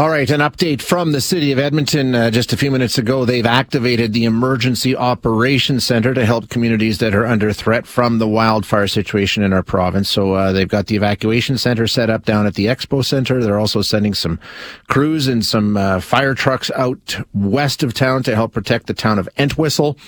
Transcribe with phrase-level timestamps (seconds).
[0.00, 2.14] All right, an update from the city of Edmonton.
[2.14, 6.96] Uh, just a few minutes ago, they've activated the Emergency Operations Center to help communities
[7.00, 10.08] that are under threat from the wildfire situation in our province.
[10.08, 13.42] So uh, they've got the evacuation center set up down at the Expo Center.
[13.42, 14.40] They're also sending some
[14.88, 19.18] crews and some uh, fire trucks out west of town to help protect the town
[19.18, 19.98] of Entwistle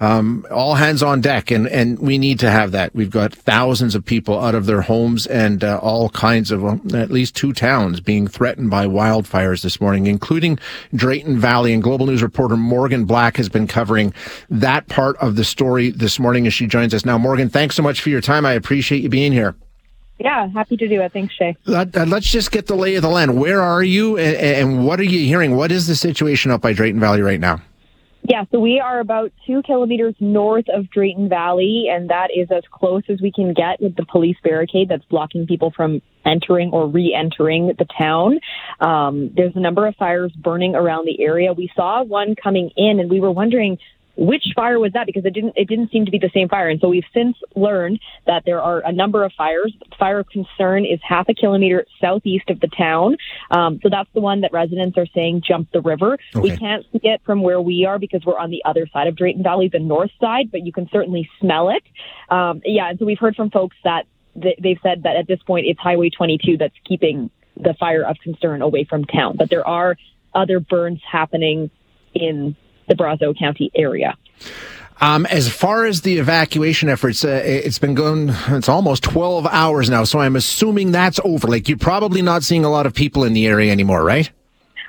[0.00, 2.94] um, all hands on deck, and and we need to have that.
[2.94, 6.80] We've got thousands of people out of their homes, and uh, all kinds of um,
[6.94, 8.86] at least two towns being threatened by
[9.40, 10.58] wildfires this morning, including
[10.94, 11.72] Drayton Valley.
[11.72, 14.12] And Global News reporter Morgan Black has been covering
[14.48, 17.18] that part of the story this morning as she joins us now.
[17.18, 18.46] Morgan, thanks so much for your time.
[18.46, 19.54] I appreciate you being here.
[20.18, 21.12] Yeah, happy to do it.
[21.14, 21.56] Thanks, Shay.
[21.66, 23.40] Us uh, just get the lay of the land.
[23.40, 25.56] Where are you, and what are you hearing?
[25.56, 27.62] What is the situation up by Drayton Valley right now?
[28.30, 32.62] Yeah, so we are about two kilometers north of Drayton Valley, and that is as
[32.70, 36.86] close as we can get with the police barricade that's blocking people from entering or
[36.86, 38.38] re-entering the town.
[38.78, 41.52] Um, there's a number of fires burning around the area.
[41.52, 43.78] We saw one coming in, and we were wondering
[44.20, 45.06] which fire was that?
[45.06, 46.68] Because it didn't it didn't seem to be the same fire.
[46.68, 49.74] And so we've since learned that there are a number of fires.
[49.98, 53.16] Fire of concern is half a kilometer southeast of the town.
[53.50, 56.18] Um, so that's the one that residents are saying jumped the river.
[56.36, 56.50] Okay.
[56.50, 59.16] we can't see it from where we are because we're on the other side of
[59.16, 61.82] drayton valley the north side but you can certainly smell it.
[62.28, 64.04] Um, yeah and so we've heard from folks that
[64.36, 68.60] they've said that at this point it's highway 22 that's keeping the fire of concern
[68.60, 69.36] away from town.
[69.38, 69.96] But there are
[70.34, 71.70] other burns happening
[72.14, 72.56] in
[72.90, 74.16] the Brazeau County area.
[75.00, 79.88] Um, as far as the evacuation efforts, uh, it's been going, it's almost 12 hours
[79.88, 80.04] now.
[80.04, 81.48] So I'm assuming that's over.
[81.48, 84.30] Like you're probably not seeing a lot of people in the area anymore, right?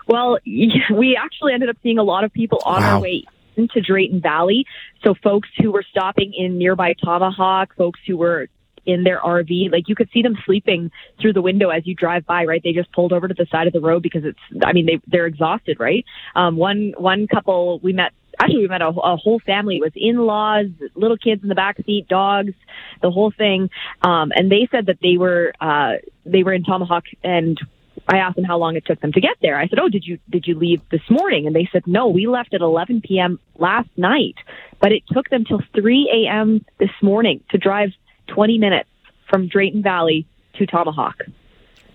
[0.08, 2.96] Well, we actually ended up seeing a lot of people on wow.
[2.96, 3.24] our way
[3.56, 4.66] into Drayton Valley.
[5.04, 8.50] So folks who were stopping in nearby Tomahawk, folks who were
[8.86, 9.72] in their RV.
[9.72, 12.62] Like you could see them sleeping through the window as you drive by, right?
[12.64, 15.00] They just pulled over to the side of the road because it's, I mean, they,
[15.08, 16.06] they're exhausted, right?
[16.36, 19.92] Um, one, one couple we met actually we met a, a whole family it was
[19.94, 22.54] in-laws little kids in the back seat dogs
[23.02, 23.70] the whole thing
[24.04, 25.94] um and they said that they were uh
[26.26, 27.60] they were in tomahawk and
[28.08, 29.58] I asked them how long it took them to get there.
[29.58, 32.28] I said, "Oh, did you did you leave this morning?" And they said, "No, we
[32.28, 33.40] left at 11 p.m.
[33.58, 34.36] last night,
[34.82, 36.66] but it took them till 3 a.m.
[36.80, 37.92] this morning to drive
[38.32, 38.90] 20 minutes
[39.30, 40.26] from Drayton Valley
[40.56, 41.18] to Tomahawk.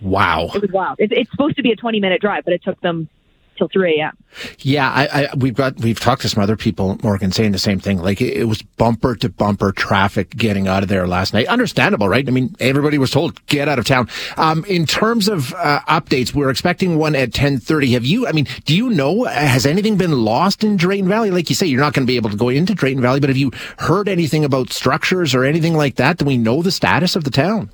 [0.01, 0.51] Wow.
[0.55, 0.97] It was wild.
[0.99, 3.09] It, it's supposed to be a 20 minute drive, but it took them
[3.57, 4.17] till 3 a.m.
[4.59, 7.81] Yeah, I, I, we've got we've talked to some other people, Morgan, saying the same
[7.81, 7.99] thing.
[7.99, 11.47] Like it, it, was bumper to bumper traffic getting out of there last night.
[11.47, 12.27] Understandable, right?
[12.27, 14.09] I mean, everybody was told get out of town.
[14.37, 17.93] Um, in terms of uh, updates, we're expecting one at 10:30.
[17.93, 18.27] Have you?
[18.27, 21.31] I mean, do you know has anything been lost in Drayton Valley?
[21.31, 23.31] Like you say, you're not going to be able to go into Drayton Valley, but
[23.31, 26.19] have you heard anything about structures or anything like that?
[26.19, 27.71] Do we know the status of the town?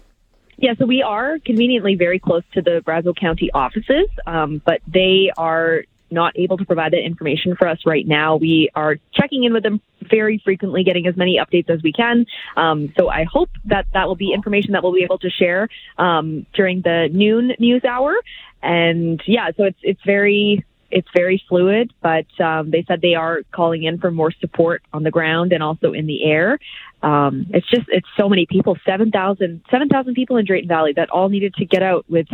[0.62, 5.32] Yeah, so we are conveniently very close to the Brazeau County offices, um, but they
[5.36, 8.36] are not able to provide that information for us right now.
[8.36, 12.26] We are checking in with them very frequently, getting as many updates as we can.
[12.56, 15.68] Um, so I hope that that will be information that we'll be able to share
[15.98, 18.14] um, during the noon news hour.
[18.62, 23.40] And yeah, so it's it's very it's very fluid, but um, they said they are
[23.50, 26.58] calling in for more support on the ground and also in the air.
[27.02, 31.28] Um, it's just it's so many people 7,000 7, people in Drayton Valley that all
[31.28, 32.26] needed to get out with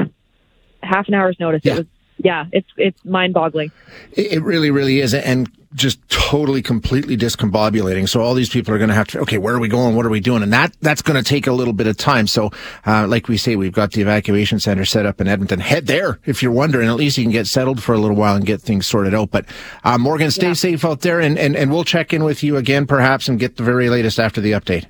[0.82, 1.62] half an hour's notice.
[1.64, 1.74] Yeah.
[1.74, 1.86] It was
[2.18, 3.70] yeah, it's it's mind boggling.
[4.12, 8.08] It really, really is, and just totally, completely discombobulating.
[8.08, 9.94] So all these people are going to have to, okay, where are we going?
[9.94, 10.42] What are we doing?
[10.42, 12.26] And that that's going to take a little bit of time.
[12.26, 12.50] So,
[12.86, 15.60] uh, like we say, we've got the evacuation center set up in Edmonton.
[15.60, 16.88] Head there if you're wondering.
[16.88, 19.30] At least you can get settled for a little while and get things sorted out.
[19.30, 19.46] But
[19.84, 20.52] uh, Morgan, stay yeah.
[20.54, 23.56] safe out there, and, and and we'll check in with you again perhaps and get
[23.56, 24.86] the very latest after the update.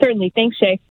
[0.00, 0.32] Certainly.
[0.34, 0.80] Thanks, Shay.